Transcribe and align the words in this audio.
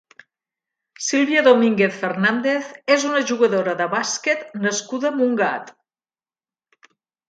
Silvia 1.07 1.43
Domínguez 1.49 1.99
Fernández 1.99 2.73
és 2.97 3.07
una 3.11 3.23
jugadora 3.35 3.79
de 3.85 3.89
bàsquet 3.95 4.53
nascuda 4.67 5.13
a 5.15 5.17
Montgat. 5.23 5.75